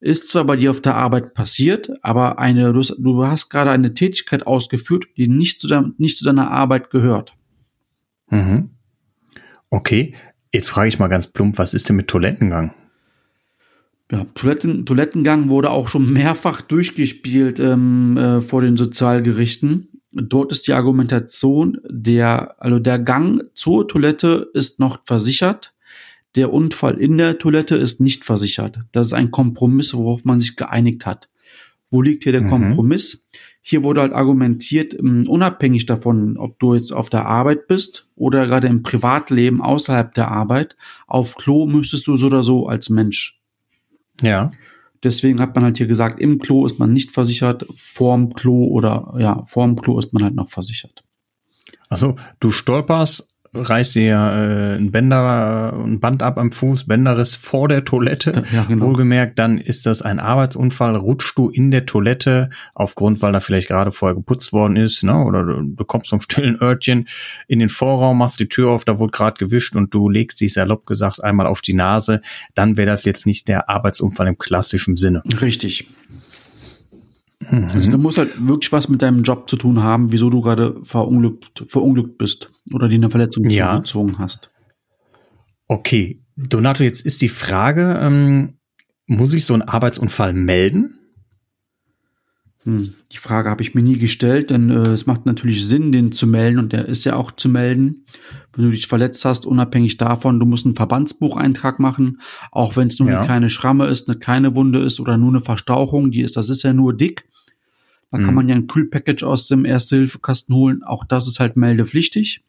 Ist 0.00 0.28
zwar 0.28 0.44
bei 0.44 0.56
dir 0.56 0.70
auf 0.70 0.80
der 0.80 0.94
Arbeit 0.94 1.34
passiert, 1.34 1.90
aber 2.00 2.38
eine, 2.38 2.72
du, 2.72 2.80
hast, 2.80 2.96
du 2.98 3.26
hast 3.26 3.50
gerade 3.50 3.70
eine 3.70 3.92
Tätigkeit 3.92 4.46
ausgeführt, 4.46 5.06
die 5.18 5.28
nicht 5.28 5.60
zu, 5.60 5.68
dein, 5.68 5.94
nicht 5.98 6.16
zu 6.16 6.24
deiner 6.24 6.50
Arbeit 6.50 6.90
gehört. 6.90 7.34
Mhm. 8.30 8.70
Okay, 9.68 10.14
jetzt 10.54 10.70
frage 10.70 10.88
ich 10.88 10.98
mal 10.98 11.08
ganz 11.08 11.26
plump, 11.26 11.58
was 11.58 11.74
ist 11.74 11.88
denn 11.88 11.96
mit 11.96 12.08
Toilettengang? 12.08 12.72
Ja, 14.10 14.24
Toiletten, 14.34 14.86
Toilettengang 14.86 15.50
wurde 15.50 15.70
auch 15.70 15.88
schon 15.88 16.12
mehrfach 16.12 16.62
durchgespielt 16.62 17.58
ähm, 17.60 18.16
äh, 18.16 18.40
vor 18.40 18.62
den 18.62 18.78
Sozialgerichten. 18.78 19.95
Dort 20.16 20.52
ist 20.52 20.66
die 20.66 20.72
Argumentation, 20.72 21.78
der, 21.88 22.56
also 22.58 22.78
der 22.78 22.98
Gang 22.98 23.44
zur 23.54 23.86
Toilette 23.86 24.50
ist 24.54 24.80
noch 24.80 25.00
versichert, 25.04 25.74
der 26.36 26.52
Unfall 26.52 26.98
in 26.98 27.16
der 27.16 27.38
Toilette 27.38 27.76
ist 27.76 28.00
nicht 28.00 28.24
versichert. 28.24 28.80
Das 28.92 29.08
ist 29.08 29.12
ein 29.12 29.30
Kompromiss, 29.30 29.94
worauf 29.94 30.24
man 30.24 30.40
sich 30.40 30.56
geeinigt 30.56 31.06
hat. 31.06 31.30
Wo 31.90 32.02
liegt 32.02 32.24
hier 32.24 32.32
der 32.32 32.42
mhm. 32.42 32.50
Kompromiss? 32.50 33.24
Hier 33.62 33.82
wurde 33.82 34.02
halt 34.02 34.12
argumentiert, 34.12 34.94
ähm, 34.94 35.28
unabhängig 35.28 35.86
davon, 35.86 36.36
ob 36.36 36.58
du 36.58 36.74
jetzt 36.74 36.92
auf 36.92 37.10
der 37.10 37.26
Arbeit 37.26 37.66
bist 37.66 38.08
oder 38.14 38.46
gerade 38.46 38.68
im 38.68 38.82
Privatleben 38.82 39.60
außerhalb 39.60 40.14
der 40.14 40.28
Arbeit, 40.28 40.76
auf 41.06 41.34
Klo 41.36 41.66
müsstest 41.66 42.06
du 42.06 42.16
so 42.16 42.26
oder 42.26 42.44
so 42.44 42.68
als 42.68 42.90
Mensch. 42.90 43.40
Ja. 44.20 44.52
Deswegen 45.06 45.40
hat 45.40 45.54
man 45.54 45.62
halt 45.62 45.78
hier 45.78 45.86
gesagt, 45.86 46.18
im 46.18 46.40
Klo 46.40 46.66
ist 46.66 46.80
man 46.80 46.92
nicht 46.92 47.12
versichert, 47.12 47.64
vorm 47.76 48.34
Klo 48.34 48.64
oder 48.64 49.14
ja, 49.18 49.44
vorm 49.46 49.76
Klo 49.76 50.00
ist 50.00 50.12
man 50.12 50.24
halt 50.24 50.34
noch 50.34 50.48
versichert. 50.48 51.04
Also 51.88 52.16
du 52.40 52.50
stolperst 52.50 53.28
reißt 53.62 53.94
dir 53.94 54.14
äh, 54.14 54.76
ein 54.76 54.90
Bänder, 54.90 55.72
ein 55.72 56.00
Band 56.00 56.22
ab 56.22 56.38
am 56.38 56.52
Fuß, 56.52 56.84
Bänderriss 56.84 57.34
vor 57.34 57.68
der 57.68 57.84
Toilette. 57.84 58.42
Ja, 58.56 58.62
genau. 58.62 58.86
Wohlgemerkt, 58.86 59.38
dann 59.38 59.58
ist 59.58 59.86
das 59.86 60.02
ein 60.02 60.20
Arbeitsunfall. 60.20 60.96
Rutschst 60.96 61.36
du 61.36 61.50
in 61.50 61.70
der 61.70 61.84
Toilette 61.84 62.48
aufgrund, 62.74 63.20
weil 63.20 63.32
da 63.32 63.40
vielleicht 63.40 63.68
gerade 63.68 63.90
vorher 63.90 64.14
geputzt 64.14 64.52
worden 64.52 64.76
ist, 64.76 65.02
ne? 65.02 65.18
Oder 65.24 65.42
du, 65.42 65.62
du 65.62 65.84
kommst 65.84 66.06
zum 66.06 66.20
stillen 66.20 66.60
Örtchen 66.60 67.06
in 67.48 67.58
den 67.58 67.68
Vorraum, 67.68 68.18
machst 68.18 68.40
die 68.40 68.48
Tür 68.48 68.70
auf, 68.70 68.84
da 68.84 68.98
wurde 68.98 69.10
gerade 69.10 69.36
gewischt 69.38 69.74
und 69.76 69.92
du 69.92 70.08
legst 70.08 70.40
dich 70.40 70.54
salopp 70.54 70.86
gesagt 70.86 71.22
einmal 71.22 71.46
auf 71.46 71.60
die 71.60 71.74
Nase, 71.74 72.20
dann 72.54 72.76
wäre 72.76 72.86
das 72.86 73.04
jetzt 73.04 73.26
nicht 73.26 73.48
der 73.48 73.68
Arbeitsunfall 73.68 74.28
im 74.28 74.38
klassischen 74.38 74.96
Sinne. 74.96 75.22
Richtig. 75.40 75.88
Mhm. 77.40 77.70
Also 77.72 77.90
du 77.90 77.98
musst 77.98 78.18
halt 78.18 78.48
wirklich 78.48 78.72
was 78.72 78.88
mit 78.88 79.02
deinem 79.02 79.22
Job 79.22 79.48
zu 79.48 79.56
tun 79.56 79.82
haben, 79.82 80.12
wieso 80.12 80.30
du 80.30 80.40
gerade 80.40 80.80
verunglückt, 80.84 81.64
verunglückt 81.68 82.18
bist 82.18 82.50
oder 82.72 82.88
dir 82.88 82.96
eine 82.96 83.10
Verletzung 83.10 83.44
ja. 83.50 83.74
zugezogen 83.74 84.18
hast. 84.18 84.50
Okay, 85.68 86.22
Donato, 86.36 86.84
jetzt 86.84 87.04
ist 87.04 87.22
die 87.22 87.28
Frage, 87.28 87.98
ähm, 88.00 88.54
muss 89.06 89.34
ich 89.34 89.44
so 89.44 89.54
einen 89.54 89.62
Arbeitsunfall 89.62 90.32
melden? 90.32 90.98
Hm, 92.66 92.94
die 93.12 93.18
Frage 93.18 93.48
habe 93.48 93.62
ich 93.62 93.76
mir 93.76 93.82
nie 93.82 93.96
gestellt, 93.96 94.50
denn 94.50 94.70
äh, 94.70 94.88
es 94.88 95.06
macht 95.06 95.24
natürlich 95.24 95.64
Sinn, 95.64 95.92
den 95.92 96.10
zu 96.10 96.26
melden 96.26 96.58
und 96.58 96.72
der 96.72 96.86
ist 96.86 97.04
ja 97.04 97.14
auch 97.14 97.30
zu 97.30 97.48
melden. 97.48 98.04
Wenn 98.52 98.64
du 98.64 98.70
dich 98.72 98.88
verletzt 98.88 99.24
hast, 99.24 99.46
unabhängig 99.46 99.98
davon, 99.98 100.40
du 100.40 100.46
musst 100.46 100.66
einen 100.66 100.74
Verbandsbucheintrag 100.74 101.78
machen, 101.78 102.20
auch 102.50 102.74
wenn 102.74 102.88
es 102.88 102.98
nur 102.98 103.08
ja. 103.08 103.18
eine 103.18 103.24
kleine 103.24 103.50
Schramme 103.50 103.86
ist, 103.86 104.08
eine 104.08 104.18
kleine 104.18 104.56
Wunde 104.56 104.80
ist 104.80 104.98
oder 104.98 105.16
nur 105.16 105.28
eine 105.28 105.42
Verstauchung, 105.42 106.10
die 106.10 106.22
ist, 106.22 106.36
das 106.36 106.48
ist 106.48 106.64
ja 106.64 106.72
nur 106.72 106.92
dick. 106.92 107.28
Da 108.10 108.18
mhm. 108.18 108.24
kann 108.24 108.34
man 108.34 108.48
ja 108.48 108.56
ein 108.56 108.66
Kühlpackage 108.66 109.22
aus 109.22 109.46
dem 109.46 109.64
Erste-Hilfe-Kasten 109.64 110.52
holen. 110.52 110.82
Auch 110.82 111.04
das 111.04 111.28
ist 111.28 111.38
halt 111.38 111.56
meldepflichtig. 111.56 112.42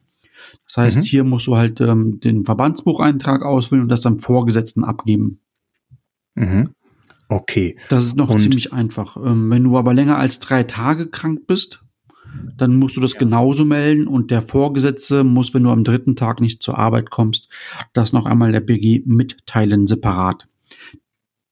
Das 0.66 0.78
heißt, 0.78 0.98
mhm. 0.98 1.02
hier 1.02 1.24
musst 1.24 1.46
du 1.46 1.56
halt 1.56 1.80
ähm, 1.80 2.18
den 2.18 2.44
Verbandsbucheintrag 2.44 3.42
auswählen 3.42 3.82
und 3.82 3.88
das 3.88 4.04
am 4.04 4.18
Vorgesetzten 4.18 4.82
abgeben. 4.82 5.40
Mhm. 6.34 6.70
Okay. 7.28 7.76
Das 7.90 8.04
ist 8.04 8.16
noch 8.16 8.30
und 8.30 8.40
ziemlich 8.40 8.72
einfach. 8.72 9.16
Ähm, 9.16 9.50
wenn 9.50 9.64
du 9.64 9.76
aber 9.76 9.94
länger 9.94 10.16
als 10.16 10.40
drei 10.40 10.62
Tage 10.62 11.08
krank 11.08 11.46
bist, 11.46 11.82
dann 12.56 12.76
musst 12.76 12.96
du 12.96 13.00
das 13.00 13.14
ja. 13.14 13.20
genauso 13.20 13.64
melden 13.64 14.06
und 14.06 14.30
der 14.30 14.42
Vorgesetzte 14.42 15.24
muss, 15.24 15.54
wenn 15.54 15.62
du 15.62 15.70
am 15.70 15.84
dritten 15.84 16.16
Tag 16.16 16.40
nicht 16.40 16.62
zur 16.62 16.78
Arbeit 16.78 17.10
kommst, 17.10 17.48
das 17.92 18.12
noch 18.12 18.26
einmal 18.26 18.52
der 18.52 18.60
BG 18.60 19.02
mitteilen 19.06 19.86
separat. 19.86 20.48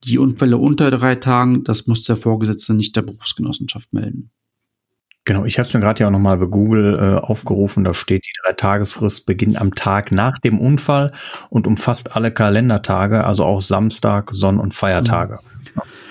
Die 0.05 0.19
Unfälle 0.19 0.59
unter 0.59 0.91
drei 0.91 1.17
Tagen, 1.17 1.65
das 1.65 1.87
muss 1.87 2.05
der 2.05 2.17
Vorgesetzte 2.17 2.75
nicht 2.75 2.95
der 2.97 3.03
Berufsgenossenschaft 3.03 3.93
melden. 3.93 4.31
Genau, 5.25 5.45
ich 5.45 5.59
habe 5.59 5.67
es 5.67 5.75
mir 5.75 5.81
gerade 5.81 6.01
ja 6.01 6.07
auch 6.07 6.13
nochmal 6.13 6.39
bei 6.39 6.47
Google 6.47 6.95
äh, 6.95 7.21
aufgerufen. 7.21 7.83
Da 7.83 7.95
steht, 7.95 8.25
die 8.25 8.33
drei 8.45 8.53
Tagesfrist 8.53 9.27
beginnt 9.27 9.61
am 9.61 9.75
Tag 9.75 10.13
nach 10.13 10.39
dem 10.39 10.61
Unfall 10.61 11.11
und 11.51 11.67
umfasst 11.67 12.15
alle 12.15 12.31
Kalendertage, 12.31 13.25
also 13.25 13.45
auch 13.45 13.61
Samstag, 13.61 14.31
Sonn- 14.33 14.61
und 14.61 14.73
Feiertage. 14.73 15.41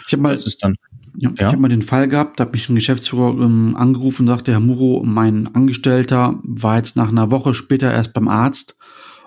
Ich 0.07 0.13
habe 0.13 0.23
mal, 0.23 0.39
dann, 0.61 0.75
ja, 1.17 1.29
ja? 1.29 1.35
Ich 1.35 1.43
habe 1.43 1.57
mal 1.57 1.69
den 1.69 1.81
Fall 1.81 2.07
gehabt, 2.07 2.39
da 2.39 2.45
habe 2.45 2.55
ich 2.57 2.69
einen 2.69 2.75
Geschäftsführer 2.75 3.29
ähm, 3.41 3.75
angerufen 3.75 4.23
und 4.23 4.27
sagte, 4.27 4.51
Herr 4.51 4.59
Muro, 4.59 5.03
mein 5.05 5.53
Angestellter 5.55 6.39
war 6.43 6.77
jetzt 6.77 6.95
nach 6.95 7.09
einer 7.09 7.31
Woche 7.31 7.53
später 7.53 7.91
erst 7.91 8.13
beim 8.13 8.27
Arzt 8.27 8.77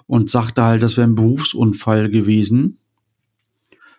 und 0.07 0.30
sagte 0.30 0.62
halt, 0.62 0.83
das 0.83 0.97
wäre 0.97 1.07
ein 1.07 1.14
Berufsunfall 1.14 2.11
gewesen. 2.11 2.78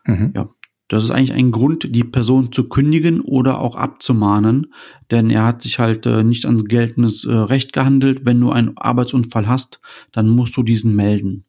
Mhm. 0.05 0.33
Ja, 0.35 0.49
das 0.89 1.03
ist 1.03 1.11
eigentlich 1.11 1.33
ein 1.33 1.51
Grund, 1.51 1.95
die 1.95 2.03
Person 2.03 2.51
zu 2.51 2.67
kündigen 2.67 3.21
oder 3.21 3.59
auch 3.59 3.75
abzumahnen, 3.75 4.73
denn 5.11 5.29
er 5.29 5.45
hat 5.45 5.61
sich 5.61 5.77
halt 5.77 6.05
äh, 6.07 6.23
nicht 6.23 6.45
an 6.45 6.65
geltendes 6.65 7.25
äh, 7.25 7.31
Recht 7.31 7.73
gehandelt. 7.73 8.25
Wenn 8.25 8.39
du 8.39 8.51
einen 8.51 8.75
Arbeitsunfall 8.75 9.47
hast, 9.47 9.81
dann 10.11 10.27
musst 10.29 10.57
du 10.57 10.63
diesen 10.63 10.95
melden. 10.95 11.45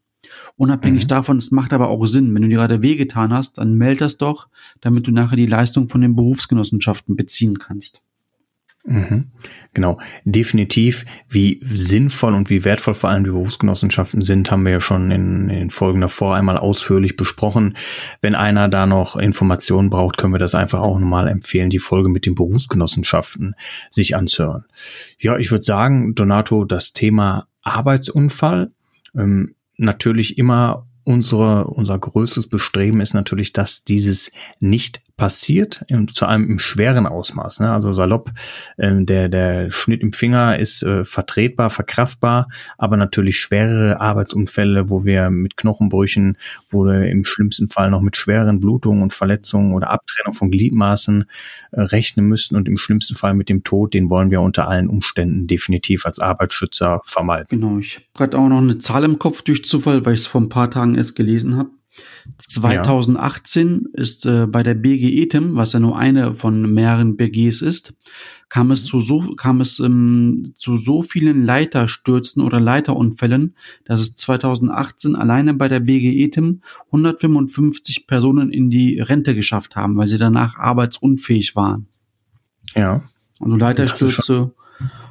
Unabhängig 0.56 1.04
mhm. 1.04 1.08
davon, 1.08 1.38
es 1.38 1.50
macht 1.50 1.72
aber 1.72 1.88
auch 1.88 2.06
Sinn, 2.06 2.34
wenn 2.34 2.42
du 2.42 2.48
dir 2.48 2.56
gerade 2.56 2.82
wehgetan 2.82 3.32
hast, 3.32 3.58
dann 3.58 3.74
meld 3.74 4.00
das 4.00 4.18
doch, 4.18 4.48
damit 4.80 5.06
du 5.06 5.12
nachher 5.12 5.36
die 5.36 5.46
Leistung 5.46 5.88
von 5.88 6.00
den 6.00 6.16
Berufsgenossenschaften 6.16 7.16
beziehen 7.16 7.58
kannst. 7.58 8.02
Mhm. 8.84 9.26
Genau, 9.74 9.98
definitiv. 10.24 11.04
Wie 11.28 11.60
sinnvoll 11.62 12.34
und 12.34 12.48
wie 12.48 12.64
wertvoll 12.64 12.94
vor 12.94 13.10
allem 13.10 13.24
die 13.24 13.30
Berufsgenossenschaften 13.30 14.22
sind, 14.22 14.50
haben 14.50 14.64
wir 14.64 14.72
ja 14.72 14.80
schon 14.80 15.10
in, 15.10 15.50
in 15.50 15.70
Folgen 15.70 16.00
davor 16.00 16.34
einmal 16.34 16.56
ausführlich 16.56 17.16
besprochen. 17.16 17.76
Wenn 18.22 18.34
einer 18.34 18.68
da 18.68 18.86
noch 18.86 19.16
Informationen 19.16 19.90
braucht, 19.90 20.16
können 20.16 20.32
wir 20.32 20.38
das 20.38 20.54
einfach 20.54 20.80
auch 20.80 20.98
nochmal 20.98 21.28
empfehlen, 21.28 21.68
die 21.68 21.78
Folge 21.78 22.08
mit 22.08 22.24
den 22.24 22.34
Berufsgenossenschaften 22.34 23.54
sich 23.90 24.16
anzuhören. 24.16 24.64
Ja, 25.18 25.36
ich 25.36 25.50
würde 25.50 25.64
sagen, 25.64 26.14
Donato, 26.14 26.64
das 26.64 26.94
Thema 26.94 27.46
Arbeitsunfall, 27.62 28.72
ähm, 29.14 29.54
natürlich 29.80 30.38
immer 30.38 30.86
unsere, 31.04 31.66
unser 31.66 31.98
größtes 31.98 32.48
Bestreben 32.48 33.00
ist 33.00 33.14
natürlich, 33.14 33.52
dass 33.52 33.82
dieses 33.84 34.30
nicht 34.60 35.00
passiert, 35.20 35.84
zu 36.14 36.24
einem 36.24 36.48
im 36.48 36.58
schweren 36.58 37.06
Ausmaß. 37.06 37.60
Ne? 37.60 37.70
Also 37.70 37.92
salopp, 37.92 38.30
äh, 38.78 39.04
der, 39.04 39.28
der 39.28 39.70
Schnitt 39.70 40.00
im 40.00 40.14
Finger 40.14 40.58
ist 40.58 40.82
äh, 40.82 41.04
vertretbar, 41.04 41.68
verkraftbar, 41.68 42.48
aber 42.78 42.96
natürlich 42.96 43.36
schwerere 43.36 44.00
Arbeitsunfälle, 44.00 44.88
wo 44.88 45.04
wir 45.04 45.28
mit 45.28 45.58
Knochenbrüchen, 45.58 46.38
wo 46.70 46.86
wir 46.86 47.04
im 47.10 47.24
schlimmsten 47.24 47.68
Fall 47.68 47.90
noch 47.90 48.00
mit 48.00 48.16
schweren 48.16 48.60
Blutungen 48.60 49.02
und 49.02 49.12
Verletzungen 49.12 49.74
oder 49.74 49.90
Abtrennung 49.90 50.32
von 50.32 50.50
Gliedmaßen 50.50 51.26
äh, 51.72 51.80
rechnen 51.82 52.24
müssen 52.24 52.56
und 52.56 52.66
im 52.66 52.78
schlimmsten 52.78 53.14
Fall 53.14 53.34
mit 53.34 53.50
dem 53.50 53.62
Tod, 53.62 53.92
den 53.92 54.08
wollen 54.08 54.30
wir 54.30 54.40
unter 54.40 54.68
allen 54.68 54.88
Umständen 54.88 55.46
definitiv 55.46 56.06
als 56.06 56.18
Arbeitsschützer 56.18 57.02
vermeiden. 57.04 57.48
Genau, 57.50 57.78
ich 57.78 57.96
habe 57.96 58.06
gerade 58.14 58.38
auch 58.38 58.48
noch 58.48 58.62
eine 58.62 58.78
Zahl 58.78 59.04
im 59.04 59.18
Kopf 59.18 59.42
durch 59.42 59.66
Zufall, 59.66 60.02
weil 60.06 60.14
ich 60.14 60.20
es 60.20 60.26
vor 60.28 60.40
ein 60.40 60.48
paar 60.48 60.70
Tagen 60.70 60.94
erst 60.94 61.14
gelesen 61.14 61.58
habe. 61.58 61.68
2018 62.38 63.82
ja. 63.94 64.00
ist 64.00 64.26
äh, 64.26 64.46
bei 64.46 64.62
der 64.62 64.74
BG 64.74 65.22
ETIM, 65.22 65.56
was 65.56 65.72
ja 65.72 65.80
nur 65.80 65.98
eine 65.98 66.34
von 66.34 66.72
mehreren 66.72 67.16
BGs 67.16 67.62
ist, 67.62 67.94
kam 68.48 68.70
es 68.70 68.84
zu 68.84 69.00
so 69.00 69.34
kam 69.36 69.60
es 69.60 69.78
ähm, 69.78 70.52
zu 70.56 70.76
so 70.76 71.02
vielen 71.02 71.44
Leiterstürzen 71.44 72.42
oder 72.42 72.60
Leiterunfällen, 72.60 73.54
dass 73.84 74.00
es 74.00 74.14
2018 74.16 75.16
alleine 75.16 75.54
bei 75.54 75.68
der 75.68 75.80
BG 75.80 76.24
ETIM 76.24 76.62
155 76.86 78.06
Personen 78.06 78.50
in 78.50 78.70
die 78.70 79.00
Rente 79.00 79.34
geschafft 79.34 79.76
haben, 79.76 79.96
weil 79.96 80.08
sie 80.08 80.18
danach 80.18 80.56
arbeitsunfähig 80.58 81.56
waren. 81.56 81.86
Ja. 82.74 83.02
Also 83.38 83.56
Leiterstürze 83.56 84.52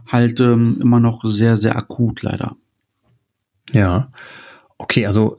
halt 0.08 0.40
ähm, 0.40 0.78
immer 0.82 1.00
noch 1.00 1.24
sehr 1.24 1.58
sehr 1.58 1.76
akut 1.76 2.22
leider. 2.22 2.56
Ja. 3.72 4.12
Okay, 4.78 5.06
also 5.06 5.38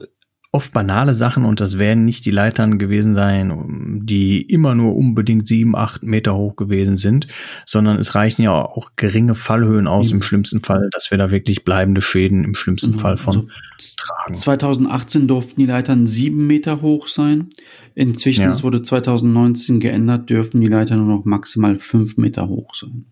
oft 0.53 0.73
banale 0.73 1.13
Sachen 1.13 1.45
und 1.45 1.61
das 1.61 1.79
werden 1.79 2.03
nicht 2.03 2.25
die 2.25 2.31
Leitern 2.31 2.77
gewesen 2.77 3.13
sein, 3.13 4.01
die 4.03 4.41
immer 4.41 4.75
nur 4.75 4.97
unbedingt 4.97 5.47
sieben, 5.47 5.77
acht 5.77 6.03
Meter 6.03 6.35
hoch 6.35 6.57
gewesen 6.57 6.97
sind, 6.97 7.27
sondern 7.65 7.97
es 7.97 8.15
reichen 8.15 8.41
ja 8.41 8.51
auch 8.51 8.91
geringe 8.97 9.35
Fallhöhen 9.35 9.87
aus 9.87 10.09
mhm. 10.09 10.17
im 10.17 10.21
schlimmsten 10.21 10.61
Fall, 10.61 10.89
dass 10.91 11.09
wir 11.09 11.17
da 11.17 11.31
wirklich 11.31 11.63
bleibende 11.63 12.01
Schäden 12.01 12.43
im 12.43 12.53
schlimmsten 12.53 12.91
mhm. 12.91 12.99
Fall 12.99 13.15
von 13.15 13.49
also 13.77 13.93
tragen. 13.95 14.35
2018 14.35 15.27
durften 15.29 15.61
die 15.61 15.67
Leitern 15.67 16.05
sieben 16.07 16.47
Meter 16.47 16.81
hoch 16.81 17.07
sein. 17.07 17.51
Inzwischen, 17.95 18.43
ja. 18.43 18.51
es 18.51 18.61
wurde 18.61 18.83
2019 18.83 19.79
geändert, 19.79 20.29
dürfen 20.29 20.59
die 20.59 20.67
Leitern 20.67 21.05
nur 21.05 21.17
noch 21.17 21.25
maximal 21.25 21.79
fünf 21.79 22.17
Meter 22.17 22.49
hoch 22.49 22.75
sein. 22.75 23.05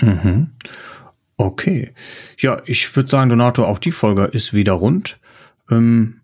Mhm. 0.00 0.50
Okay. 1.36 1.92
Ja, 2.38 2.60
ich 2.66 2.94
würde 2.96 3.08
sagen, 3.08 3.30
Donato, 3.30 3.64
auch 3.64 3.78
die 3.78 3.92
Folge 3.92 4.24
ist 4.24 4.52
wieder 4.52 4.72
rund. 4.72 5.18
Ähm, 5.70 6.19